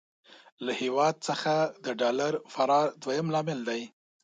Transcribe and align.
له 0.65 0.71
هېواد 0.81 1.15
څخه 1.27 1.53
د 1.85 1.87
ډالر 2.01 2.33
فرار 2.53 2.87
دويم 3.03 3.27
لامل 3.33 3.59
دی. 3.69 3.81